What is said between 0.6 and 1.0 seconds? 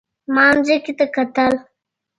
ځمکې